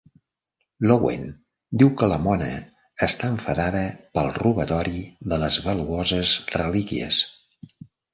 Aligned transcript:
L'Owen 0.91 1.25
diu 1.81 1.91
que 1.99 2.07
la 2.11 2.15
Mona 2.23 2.47
està 3.07 3.29
enfadada 3.33 3.83
pel 4.19 4.31
"robatori" 4.39 5.03
de 5.35 5.39
les 5.45 5.59
valuoses 5.69 6.33
relíquies. 6.57 7.21